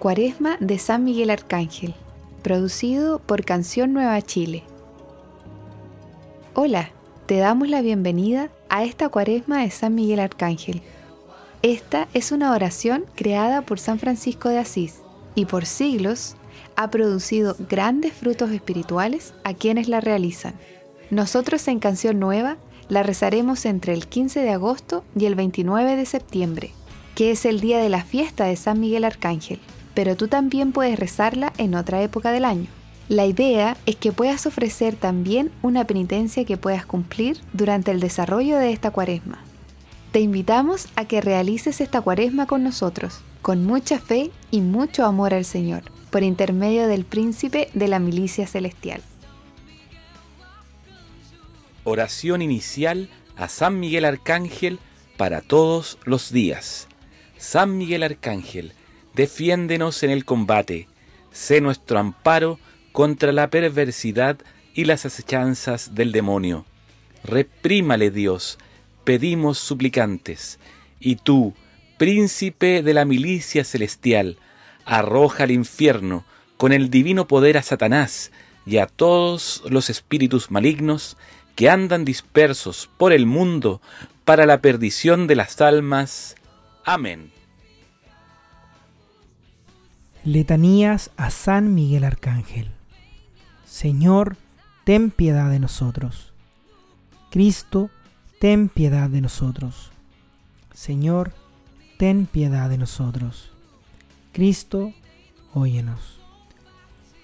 Cuaresma 0.00 0.56
de 0.60 0.78
San 0.78 1.04
Miguel 1.04 1.28
Arcángel, 1.28 1.92
producido 2.42 3.18
por 3.18 3.44
Canción 3.44 3.92
Nueva 3.92 4.22
Chile. 4.22 4.62
Hola, 6.54 6.88
te 7.26 7.36
damos 7.36 7.68
la 7.68 7.82
bienvenida 7.82 8.48
a 8.70 8.82
esta 8.82 9.10
Cuaresma 9.10 9.60
de 9.60 9.70
San 9.70 9.94
Miguel 9.94 10.20
Arcángel. 10.20 10.80
Esta 11.60 12.08
es 12.14 12.32
una 12.32 12.52
oración 12.52 13.04
creada 13.14 13.60
por 13.60 13.78
San 13.78 13.98
Francisco 13.98 14.48
de 14.48 14.56
Asís 14.56 15.00
y 15.34 15.44
por 15.44 15.66
siglos 15.66 16.34
ha 16.76 16.88
producido 16.88 17.54
grandes 17.68 18.14
frutos 18.14 18.52
espirituales 18.52 19.34
a 19.44 19.52
quienes 19.52 19.86
la 19.86 20.00
realizan. 20.00 20.54
Nosotros 21.10 21.68
en 21.68 21.78
Canción 21.78 22.18
Nueva 22.18 22.56
la 22.88 23.02
rezaremos 23.02 23.66
entre 23.66 23.92
el 23.92 24.06
15 24.06 24.40
de 24.40 24.50
agosto 24.50 25.04
y 25.14 25.26
el 25.26 25.34
29 25.34 25.94
de 25.94 26.06
septiembre, 26.06 26.72
que 27.14 27.32
es 27.32 27.44
el 27.44 27.60
día 27.60 27.80
de 27.80 27.90
la 27.90 28.02
fiesta 28.02 28.46
de 28.46 28.56
San 28.56 28.80
Miguel 28.80 29.04
Arcángel, 29.04 29.60
pero 29.94 30.16
tú 30.16 30.28
también 30.28 30.72
puedes 30.72 30.98
rezarla 30.98 31.52
en 31.58 31.74
otra 31.74 32.02
época 32.02 32.32
del 32.32 32.44
año. 32.44 32.68
La 33.08 33.26
idea 33.26 33.76
es 33.86 33.96
que 33.96 34.12
puedas 34.12 34.46
ofrecer 34.46 34.94
también 34.94 35.50
una 35.62 35.84
penitencia 35.84 36.44
que 36.44 36.56
puedas 36.56 36.86
cumplir 36.86 37.40
durante 37.52 37.90
el 37.90 37.98
desarrollo 37.98 38.56
de 38.56 38.72
esta 38.72 38.92
cuaresma. 38.92 39.42
Te 40.12 40.20
invitamos 40.20 40.86
a 40.96 41.06
que 41.06 41.20
realices 41.20 41.80
esta 41.80 42.00
cuaresma 42.00 42.46
con 42.46 42.62
nosotros, 42.62 43.20
con 43.42 43.64
mucha 43.64 43.98
fe 43.98 44.30
y 44.50 44.60
mucho 44.60 45.04
amor 45.04 45.34
al 45.34 45.44
Señor, 45.44 45.82
por 46.10 46.22
intermedio 46.22 46.86
del 46.86 47.04
príncipe 47.04 47.68
de 47.74 47.88
la 47.88 47.98
milicia 47.98 48.46
celestial. 48.46 49.02
Oración 51.82 52.42
inicial 52.42 53.08
a 53.36 53.48
San 53.48 53.80
Miguel 53.80 54.04
Arcángel 54.04 54.78
para 55.16 55.40
todos 55.40 55.98
los 56.04 56.30
días. 56.30 56.86
San 57.38 57.78
Miguel 57.78 58.02
Arcángel, 58.02 58.72
defiéndenos 59.14 60.02
en 60.02 60.10
el 60.10 60.24
combate, 60.24 60.88
sé 61.32 61.60
nuestro 61.60 61.98
amparo 61.98 62.58
contra 62.92 63.32
la 63.32 63.50
perversidad 63.50 64.38
y 64.74 64.84
las 64.84 65.06
acechanzas 65.06 65.94
del 65.94 66.12
demonio. 66.12 66.64
Reprímale 67.24 68.10
Dios, 68.10 68.58
pedimos 69.04 69.58
suplicantes, 69.58 70.58
y 70.98 71.16
tú, 71.16 71.54
príncipe 71.98 72.82
de 72.82 72.94
la 72.94 73.04
milicia 73.04 73.64
celestial, 73.64 74.38
arroja 74.84 75.44
al 75.44 75.50
infierno 75.50 76.24
con 76.56 76.72
el 76.72 76.90
divino 76.90 77.26
poder 77.26 77.56
a 77.58 77.62
Satanás 77.62 78.32
y 78.66 78.78
a 78.78 78.86
todos 78.86 79.62
los 79.68 79.90
espíritus 79.90 80.50
malignos 80.50 81.16
que 81.56 81.68
andan 81.68 82.04
dispersos 82.04 82.88
por 82.98 83.12
el 83.12 83.26
mundo 83.26 83.80
para 84.24 84.46
la 84.46 84.60
perdición 84.60 85.26
de 85.26 85.36
las 85.36 85.60
almas. 85.60 86.36
Amén. 86.84 87.39
Letanías 90.24 91.10
a 91.16 91.30
San 91.30 91.74
Miguel 91.74 92.04
Arcángel. 92.04 92.70
Señor, 93.64 94.36
ten 94.84 95.10
piedad 95.10 95.48
de 95.48 95.58
nosotros. 95.58 96.34
Cristo, 97.30 97.88
ten 98.38 98.68
piedad 98.68 99.08
de 99.08 99.22
nosotros. 99.22 99.90
Señor, 100.74 101.32
ten 101.96 102.26
piedad 102.26 102.68
de 102.68 102.76
nosotros. 102.76 103.50
Cristo, 104.32 104.92
óyenos. 105.54 106.20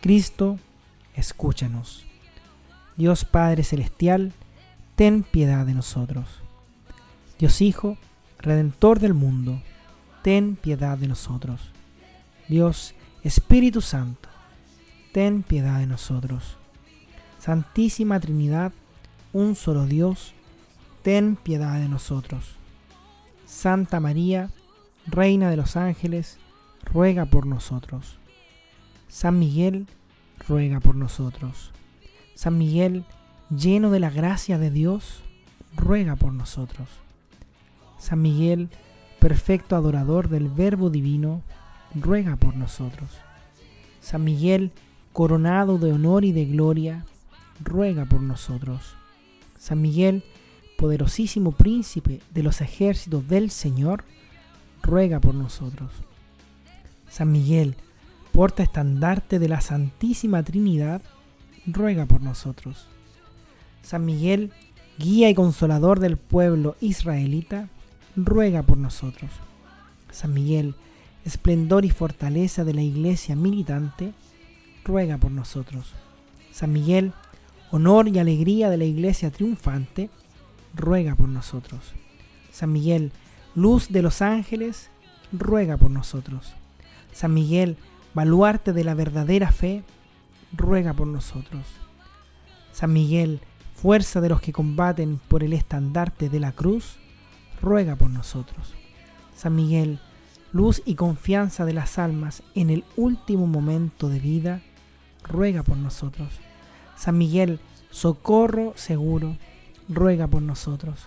Cristo, 0.00 0.58
escúchanos. 1.14 2.06
Dios 2.96 3.26
Padre 3.26 3.62
Celestial, 3.62 4.32
ten 4.94 5.22
piedad 5.22 5.66
de 5.66 5.74
nosotros. 5.74 6.40
Dios 7.38 7.60
Hijo, 7.60 7.98
Redentor 8.38 9.00
del 9.00 9.12
mundo, 9.12 9.60
ten 10.22 10.56
piedad 10.56 10.96
de 10.96 11.08
nosotros. 11.08 11.75
Dios 12.48 12.94
Espíritu 13.24 13.80
Santo, 13.80 14.28
ten 15.12 15.42
piedad 15.42 15.80
de 15.80 15.86
nosotros. 15.86 16.58
Santísima 17.40 18.20
Trinidad, 18.20 18.72
un 19.32 19.56
solo 19.56 19.86
Dios, 19.86 20.32
ten 21.02 21.34
piedad 21.34 21.80
de 21.80 21.88
nosotros. 21.88 22.54
Santa 23.46 23.98
María, 23.98 24.50
Reina 25.06 25.50
de 25.50 25.56
los 25.56 25.76
ángeles, 25.76 26.38
ruega 26.84 27.26
por 27.26 27.46
nosotros. 27.46 28.18
San 29.08 29.38
Miguel, 29.38 29.86
ruega 30.48 30.80
por 30.80 30.96
nosotros. 30.96 31.72
San 32.34 32.58
Miguel, 32.58 33.04
lleno 33.50 33.90
de 33.90 34.00
la 34.00 34.10
gracia 34.10 34.58
de 34.58 34.70
Dios, 34.70 35.22
ruega 35.76 36.16
por 36.16 36.32
nosotros. 36.32 36.88
San 37.98 38.22
Miguel, 38.22 38.68
perfecto 39.20 39.74
adorador 39.76 40.28
del 40.28 40.48
Verbo 40.48 40.90
Divino, 40.90 41.42
ruega 41.94 42.36
por 42.36 42.56
nosotros. 42.56 43.10
San 44.00 44.24
Miguel, 44.24 44.72
coronado 45.12 45.78
de 45.78 45.92
honor 45.92 46.24
y 46.24 46.32
de 46.32 46.44
gloria, 46.44 47.04
ruega 47.62 48.04
por 48.04 48.20
nosotros. 48.20 48.94
San 49.58 49.80
Miguel, 49.80 50.24
poderosísimo 50.78 51.52
príncipe 51.52 52.20
de 52.32 52.42
los 52.42 52.60
ejércitos 52.60 53.26
del 53.28 53.50
Señor, 53.50 54.04
ruega 54.82 55.20
por 55.20 55.34
nosotros. 55.34 55.90
San 57.08 57.32
Miguel, 57.32 57.76
porta 58.32 58.62
estandarte 58.62 59.38
de 59.38 59.48
la 59.48 59.60
Santísima 59.60 60.42
Trinidad, 60.42 61.02
ruega 61.66 62.06
por 62.06 62.20
nosotros. 62.20 62.86
San 63.82 64.04
Miguel, 64.04 64.52
guía 64.98 65.30
y 65.30 65.34
consolador 65.34 66.00
del 66.00 66.16
pueblo 66.16 66.76
israelita, 66.80 67.68
ruega 68.14 68.62
por 68.62 68.78
nosotros. 68.78 69.30
San 70.10 70.34
Miguel, 70.34 70.74
esplendor 71.26 71.84
y 71.84 71.90
fortaleza 71.90 72.64
de 72.64 72.72
la 72.72 72.82
iglesia 72.82 73.34
militante, 73.34 74.14
ruega 74.84 75.18
por 75.18 75.32
nosotros. 75.32 75.92
San 76.52 76.72
Miguel, 76.72 77.12
honor 77.72 78.06
y 78.06 78.20
alegría 78.20 78.70
de 78.70 78.76
la 78.76 78.84
iglesia 78.84 79.32
triunfante, 79.32 80.08
ruega 80.72 81.16
por 81.16 81.28
nosotros. 81.28 81.80
San 82.52 82.72
Miguel, 82.72 83.10
luz 83.56 83.88
de 83.88 84.02
los 84.02 84.22
ángeles, 84.22 84.88
ruega 85.32 85.76
por 85.76 85.90
nosotros. 85.90 86.54
San 87.12 87.34
Miguel, 87.34 87.76
baluarte 88.14 88.72
de 88.72 88.84
la 88.84 88.94
verdadera 88.94 89.50
fe, 89.50 89.82
ruega 90.52 90.94
por 90.94 91.08
nosotros. 91.08 91.66
San 92.72 92.92
Miguel, 92.92 93.40
fuerza 93.74 94.20
de 94.20 94.28
los 94.28 94.40
que 94.40 94.52
combaten 94.52 95.18
por 95.26 95.42
el 95.42 95.54
estandarte 95.54 96.28
de 96.28 96.38
la 96.38 96.52
cruz, 96.52 96.98
ruega 97.60 97.96
por 97.96 98.10
nosotros. 98.10 98.74
San 99.34 99.56
Miguel, 99.56 99.98
luz 100.52 100.82
y 100.84 100.94
confianza 100.94 101.64
de 101.64 101.72
las 101.72 101.98
almas 101.98 102.42
en 102.54 102.70
el 102.70 102.84
último 102.96 103.46
momento 103.46 104.08
de 104.08 104.20
vida, 104.20 104.62
ruega 105.22 105.62
por 105.62 105.76
nosotros. 105.76 106.28
San 106.96 107.18
Miguel, 107.18 107.60
socorro 107.90 108.72
seguro, 108.76 109.36
ruega 109.88 110.26
por 110.26 110.42
nosotros. 110.42 111.06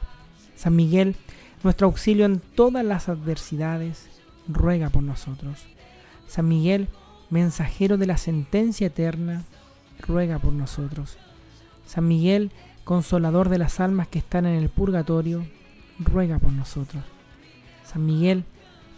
San 0.55 0.75
Miguel, 0.75 1.15
nuestro 1.63 1.87
auxilio 1.87 2.25
en 2.25 2.39
todas 2.39 2.85
las 2.85 3.09
adversidades, 3.09 4.07
ruega 4.47 4.89
por 4.89 5.03
nosotros. 5.03 5.59
San 6.27 6.47
Miguel, 6.47 6.87
mensajero 7.29 7.97
de 7.97 8.07
la 8.07 8.17
sentencia 8.17 8.87
eterna, 8.87 9.43
ruega 9.99 10.39
por 10.39 10.53
nosotros. 10.53 11.17
San 11.85 12.07
Miguel, 12.07 12.51
consolador 12.83 13.49
de 13.49 13.57
las 13.57 13.79
almas 13.79 14.07
que 14.07 14.19
están 14.19 14.45
en 14.45 14.55
el 14.55 14.69
purgatorio, 14.69 15.45
ruega 15.99 16.39
por 16.39 16.51
nosotros. 16.51 17.03
San 17.85 18.05
Miguel, 18.05 18.45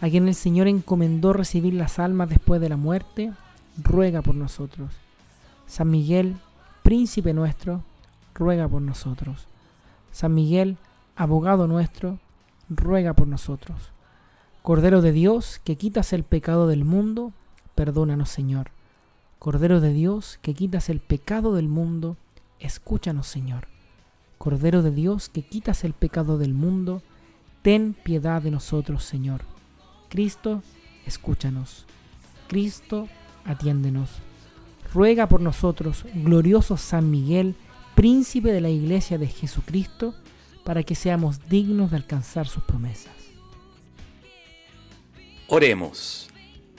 a 0.02 0.10
quien 0.10 0.26
el 0.26 0.34
Señor 0.34 0.66
encomendó 0.66 1.32
recibir 1.32 1.74
las 1.74 2.00
almas 2.00 2.28
después 2.28 2.60
de 2.60 2.68
la 2.68 2.76
muerte, 2.76 3.32
ruega 3.80 4.20
por 4.20 4.34
nosotros. 4.34 4.90
San 5.68 5.92
Miguel, 5.92 6.34
príncipe 6.82 7.32
nuestro, 7.32 7.84
ruega 8.34 8.66
por 8.66 8.82
nosotros. 8.82 9.46
San 10.10 10.34
Miguel, 10.34 10.76
abogado 11.14 11.68
nuestro, 11.68 12.18
ruega 12.68 13.12
por 13.12 13.28
nosotros. 13.28 13.92
Cordero 14.62 15.02
de 15.02 15.12
Dios, 15.12 15.60
que 15.62 15.76
quitas 15.76 16.12
el 16.12 16.24
pecado 16.24 16.66
del 16.66 16.84
mundo, 16.84 17.32
perdónanos 17.76 18.28
Señor. 18.28 18.72
Cordero 19.38 19.80
de 19.80 19.92
Dios, 19.92 20.40
que 20.42 20.52
quitas 20.52 20.88
el 20.88 20.98
pecado 20.98 21.54
del 21.54 21.68
mundo, 21.68 22.16
escúchanos 22.58 23.28
Señor. 23.28 23.68
Cordero 24.36 24.82
de 24.82 24.90
Dios, 24.90 25.28
que 25.28 25.42
quitas 25.42 25.84
el 25.84 25.92
pecado 25.92 26.38
del 26.38 26.54
mundo, 26.54 27.02
ten 27.62 27.94
piedad 27.94 28.42
de 28.42 28.50
nosotros 28.50 29.04
Señor. 29.04 29.51
Cristo, 30.12 30.62
escúchanos. 31.06 31.86
Cristo, 32.46 33.08
atiéndenos. 33.46 34.10
Ruega 34.92 35.26
por 35.26 35.40
nosotros, 35.40 36.04
glorioso 36.12 36.76
San 36.76 37.10
Miguel, 37.10 37.54
príncipe 37.94 38.52
de 38.52 38.60
la 38.60 38.68
Iglesia 38.68 39.16
de 39.16 39.26
Jesucristo, 39.26 40.14
para 40.66 40.82
que 40.82 40.94
seamos 40.94 41.48
dignos 41.48 41.92
de 41.92 41.96
alcanzar 41.96 42.46
sus 42.46 42.62
promesas. 42.64 43.14
Oremos. 45.46 46.28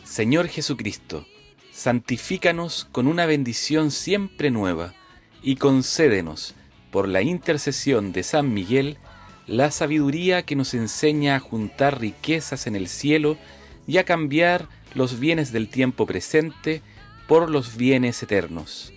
Señor 0.03 0.47
Jesucristo, 0.47 1.25
santifícanos 1.71 2.87
con 2.91 3.07
una 3.07 3.25
bendición 3.25 3.89
siempre 3.89 4.51
nueva 4.51 4.93
y 5.41 5.55
concédenos, 5.55 6.53
por 6.91 7.07
la 7.07 7.23
intercesión 7.23 8.13
de 8.13 8.21
San 8.21 8.53
Miguel, 8.53 8.99
la 9.47 9.71
sabiduría 9.71 10.43
que 10.43 10.55
nos 10.55 10.73
enseña 10.73 11.35
a 11.35 11.39
juntar 11.39 11.99
riquezas 11.99 12.67
en 12.67 12.75
el 12.75 12.87
cielo 12.87 13.37
y 13.87 13.97
a 13.97 14.05
cambiar 14.05 14.67
los 14.95 15.19
bienes 15.19 15.51
del 15.51 15.69
tiempo 15.69 16.05
presente 16.05 16.81
por 17.27 17.49
los 17.49 17.75
bienes 17.75 18.21
eternos. 18.23 18.93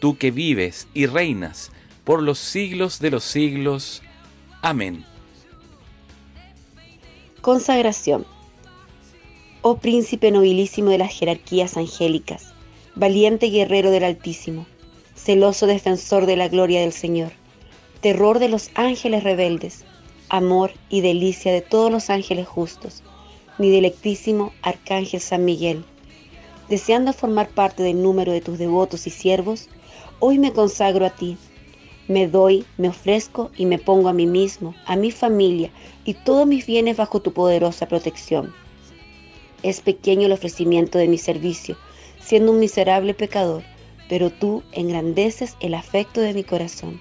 Tú 0.00 0.18
que 0.18 0.30
vives 0.30 0.88
y 0.92 1.06
reinas 1.06 1.70
por 2.04 2.22
los 2.22 2.38
siglos 2.38 3.00
de 3.00 3.10
los 3.10 3.24
siglos. 3.24 4.02
Amén. 4.62 5.04
Consagración. 7.40 8.26
Oh 9.62 9.78
príncipe 9.78 10.30
nobilísimo 10.30 10.90
de 10.90 10.98
las 10.98 11.12
jerarquías 11.12 11.76
angélicas, 11.76 12.52
valiente 12.94 13.48
guerrero 13.50 13.90
del 13.90 14.04
Altísimo, 14.04 14.66
celoso 15.14 15.66
defensor 15.66 16.26
de 16.26 16.36
la 16.36 16.48
gloria 16.48 16.82
del 16.82 16.92
Señor, 16.92 17.32
terror 18.06 18.38
de 18.38 18.48
los 18.48 18.70
ángeles 18.76 19.24
rebeldes, 19.24 19.84
amor 20.28 20.70
y 20.88 21.00
delicia 21.00 21.52
de 21.52 21.60
todos 21.60 21.90
los 21.90 22.08
ángeles 22.08 22.46
justos, 22.46 23.02
mi 23.58 23.68
delectísimo 23.68 24.52
Arcángel 24.62 25.20
San 25.20 25.44
Miguel. 25.44 25.84
Deseando 26.68 27.12
formar 27.12 27.48
parte 27.48 27.82
del 27.82 28.00
número 28.00 28.30
de 28.30 28.40
tus 28.40 28.58
devotos 28.58 29.08
y 29.08 29.10
siervos, 29.10 29.68
hoy 30.20 30.38
me 30.38 30.52
consagro 30.52 31.04
a 31.04 31.10
ti. 31.10 31.36
Me 32.06 32.28
doy, 32.28 32.64
me 32.78 32.90
ofrezco 32.90 33.50
y 33.56 33.66
me 33.66 33.80
pongo 33.80 34.08
a 34.08 34.12
mí 34.12 34.26
mismo, 34.26 34.76
a 34.86 34.94
mi 34.94 35.10
familia 35.10 35.72
y 36.04 36.14
todos 36.14 36.46
mis 36.46 36.64
bienes 36.64 36.96
bajo 36.96 37.18
tu 37.18 37.32
poderosa 37.32 37.88
protección. 37.88 38.54
Es 39.64 39.80
pequeño 39.80 40.26
el 40.26 40.32
ofrecimiento 40.32 40.96
de 40.96 41.08
mi 41.08 41.18
servicio, 41.18 41.76
siendo 42.20 42.52
un 42.52 42.60
miserable 42.60 43.14
pecador, 43.14 43.64
pero 44.08 44.30
tú 44.30 44.62
engrandeces 44.70 45.56
el 45.58 45.74
afecto 45.74 46.20
de 46.20 46.34
mi 46.34 46.44
corazón. 46.44 47.00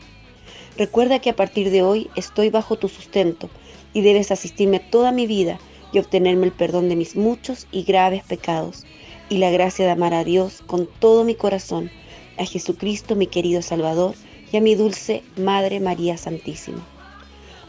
Recuerda 0.77 1.19
que 1.19 1.29
a 1.29 1.35
partir 1.35 1.71
de 1.71 1.83
hoy 1.83 2.09
estoy 2.17 2.49
bajo 2.49 2.75
tu 2.77 2.89
sustento 2.89 3.49
y 3.93 4.01
debes 4.01 4.31
asistirme 4.31 4.81
toda 4.81 5.13
mi 5.13 5.25
vida 5.25 5.57
y 5.93 5.99
obtenerme 5.99 6.47
el 6.47 6.51
perdón 6.51 6.89
de 6.89 6.97
mis 6.97 7.15
muchos 7.15 7.65
y 7.71 7.83
graves 7.83 8.23
pecados 8.23 8.83
y 9.29 9.37
la 9.37 9.51
gracia 9.51 9.85
de 9.85 9.91
amar 9.91 10.13
a 10.13 10.25
Dios 10.25 10.61
con 10.67 10.87
todo 10.99 11.23
mi 11.23 11.33
corazón, 11.33 11.89
a 12.37 12.45
Jesucristo 12.45 13.15
mi 13.15 13.27
querido 13.27 13.61
Salvador 13.61 14.15
y 14.51 14.57
a 14.57 14.61
mi 14.61 14.75
dulce 14.75 15.23
Madre 15.37 15.79
María 15.79 16.17
Santísima. 16.17 16.85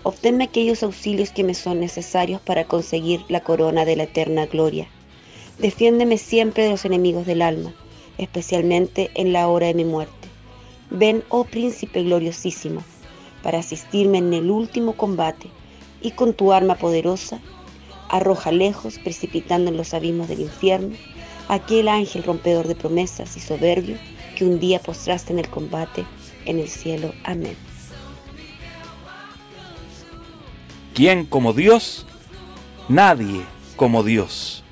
Obténme 0.03 0.45
aquellos 0.45 0.83
auxilios 0.83 1.31
que 1.31 1.45
me 1.45 1.55
son 1.55 1.79
necesarios 1.79 2.41
para 2.41 2.65
conseguir 2.65 3.21
la 3.29 3.41
corona 3.41 3.85
de 3.85 3.95
la 3.95 4.05
eterna 4.05 4.47
gloria. 4.47 4.89
Defiéndeme 5.59 6.19
siempre 6.19 6.65
de 6.65 6.71
los 6.71 6.85
enemigos 6.85 7.25
del 7.25 7.43
alma, 7.43 7.73
especialmente 8.19 9.11
en 9.15 9.33
la 9.33 9.47
hora 9.47 9.69
de 9.69 9.75
mi 9.75 9.85
muerte. 9.85 10.29
Ven, 10.91 11.25
oh 11.31 11.45
príncipe 11.45 12.03
gloriosísimo, 12.03 12.83
para 13.47 13.61
asistirme 13.61 14.19
en 14.19 14.35
el 14.35 14.51
último 14.51 14.95
combate, 14.95 15.47
y 16.03 16.11
con 16.11 16.35
tu 16.35 16.53
arma 16.53 16.75
poderosa, 16.75 17.39
arroja 18.09 18.51
lejos, 18.51 18.99
precipitando 18.99 19.71
en 19.71 19.77
los 19.77 19.95
abismos 19.95 20.27
del 20.27 20.41
infierno, 20.41 20.97
aquel 21.47 21.87
ángel 21.87 22.25
rompedor 22.25 22.67
de 22.67 22.75
promesas 22.75 23.37
y 23.37 23.41
soberbio 23.41 23.99
que 24.35 24.45
un 24.45 24.59
día 24.59 24.81
postraste 24.81 25.33
en 25.33 25.39
el 25.39 25.49
combate 25.49 26.05
en 26.45 26.59
el 26.59 26.67
cielo. 26.67 27.13
Amén. 27.23 27.57
¿Quién 30.93 31.25
como 31.25 31.53
Dios? 31.53 32.05
Nadie 32.89 33.45
como 33.77 34.03
Dios. 34.03 34.65